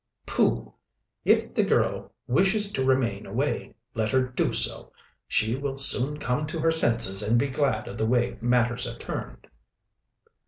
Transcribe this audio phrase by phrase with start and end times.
[0.25, 0.73] "Pooh!
[1.25, 4.91] If the girl wishes to remain away, let her do so.
[5.27, 8.97] She will soon come to her senses and be glad of the way matters have
[8.97, 9.45] turned."